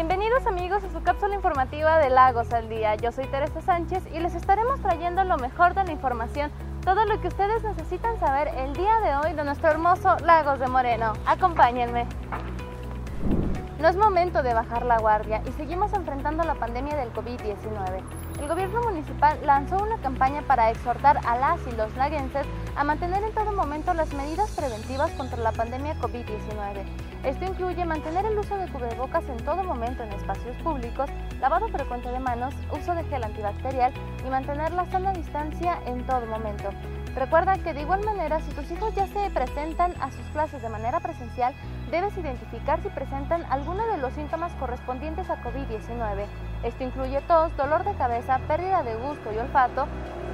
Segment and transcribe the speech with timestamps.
[0.00, 2.94] Bienvenidos amigos a su cápsula informativa de Lagos al Día.
[2.94, 6.50] Yo soy Teresa Sánchez y les estaremos trayendo lo mejor de la información,
[6.82, 10.68] todo lo que ustedes necesitan saber el día de hoy de nuestro hermoso Lagos de
[10.68, 11.12] Moreno.
[11.26, 12.06] Acompáñenme.
[13.78, 18.29] No es momento de bajar la guardia y seguimos enfrentando la pandemia del COVID-19.
[18.40, 23.22] El gobierno municipal lanzó una campaña para exhortar a las y los laguenses a mantener
[23.22, 26.84] en todo momento las medidas preventivas contra la pandemia COVID-19.
[27.22, 32.10] Esto incluye mantener el uso de cubrebocas en todo momento en espacios públicos, lavado frecuente
[32.10, 33.92] de manos, uso de gel antibacterial
[34.26, 36.70] y mantener la sana distancia en todo momento.
[37.14, 40.68] Recuerda que de igual manera, si tus hijos ya se presentan a sus clases de
[40.70, 41.52] manera presencial,
[41.90, 46.26] debes identificar si presentan alguno de los síntomas correspondientes a COVID-19.
[46.62, 49.86] Esto incluye tos, dolor de cabeza, pérdida de gusto y olfato,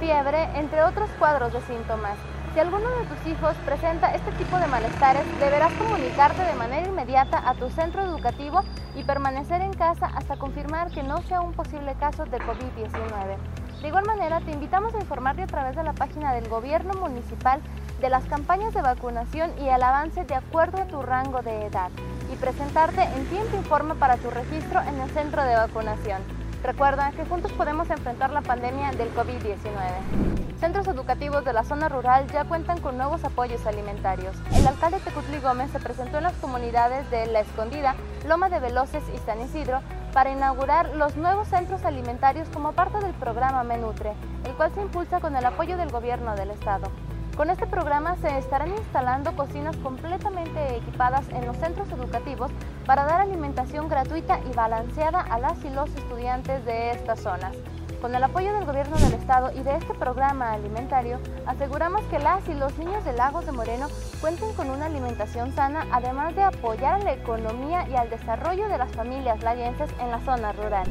[0.00, 2.16] fiebre, entre otros cuadros de síntomas.
[2.54, 7.48] Si alguno de tus hijos presenta este tipo de malestares, deberás comunicarte de manera inmediata
[7.48, 8.62] a tu centro educativo
[8.94, 13.36] y permanecer en casa hasta confirmar que no sea un posible caso de COVID-19.
[13.80, 17.60] De igual manera, te invitamos a informarte a través de la página del Gobierno Municipal
[18.02, 21.88] de las campañas de vacunación y el avance de acuerdo a tu rango de edad
[22.32, 26.20] y presentarte en tiempo y forma para tu registro en el centro de vacunación.
[26.64, 30.58] Recuerda que juntos podemos enfrentar la pandemia del COVID-19.
[30.58, 34.34] Centros educativos de la zona rural ya cuentan con nuevos apoyos alimentarios.
[34.52, 37.94] El alcalde Tecutli Gómez se presentó en las comunidades de La Escondida,
[38.26, 39.80] Loma de Veloces y San Isidro
[40.12, 44.12] para inaugurar los nuevos centros alimentarios como parte del programa Menutre,
[44.44, 46.90] el cual se impulsa con el apoyo del gobierno del estado.
[47.36, 52.50] Con este programa se estarán instalando cocinas completamente equipadas en los centros educativos
[52.84, 57.56] para dar alimentación gratuita y balanceada a las y los estudiantes de estas zonas.
[58.02, 62.48] Con el apoyo del Gobierno del Estado y de este programa alimentario, aseguramos que las
[62.48, 63.86] y los niños de Lagos de Moreno
[64.20, 68.90] cuenten con una alimentación sana, además de apoyar la economía y al desarrollo de las
[68.90, 70.84] familias laguenses en la zona rural.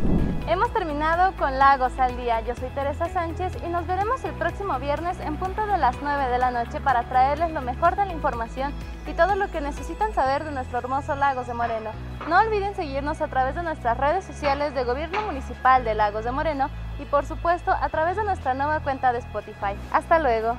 [0.47, 2.39] Hemos terminado con Lagos al Día.
[2.41, 6.29] Yo soy Teresa Sánchez y nos veremos el próximo viernes en punto de las 9
[6.29, 8.73] de la noche para traerles lo mejor de la información
[9.05, 11.89] y todo lo que necesitan saber de nuestro hermoso Lagos de Moreno.
[12.27, 16.31] No olviden seguirnos a través de nuestras redes sociales de Gobierno Municipal de Lagos de
[16.31, 19.75] Moreno y por supuesto a través de nuestra nueva cuenta de Spotify.
[19.91, 20.55] Hasta luego.